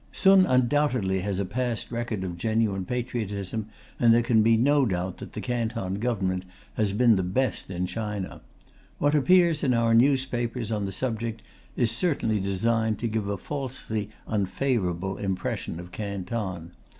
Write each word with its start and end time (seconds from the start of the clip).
Sun 0.11 0.47
undoubtedly 0.47 1.19
has 1.19 1.37
a 1.37 1.45
past 1.45 1.91
record 1.91 2.23
of 2.23 2.35
genuine 2.35 2.85
patriotism, 2.85 3.67
and 3.99 4.11
there 4.11 4.23
can 4.23 4.41
be 4.41 4.57
no 4.57 4.83
doubt 4.83 5.17
that 5.17 5.33
the 5.33 5.41
Canton 5.41 5.99
Government 5.99 6.43
has 6.73 6.91
been 6.91 7.17
the 7.17 7.21
best 7.21 7.69
in 7.69 7.85
China. 7.85 8.41
What 8.97 9.13
appears 9.13 9.63
in 9.63 9.75
our 9.75 9.93
newspapers 9.93 10.71
on 10.71 10.85
the 10.85 10.91
subject 10.91 11.43
is 11.75 11.91
certainly 11.91 12.39
designed 12.39 12.97
to 12.97 13.07
give 13.07 13.27
a 13.27 13.37
falsely 13.37 14.09
unfavourable 14.25 15.17
impression 15.19 15.79
of 15.79 15.91
Canton. 15.91 16.71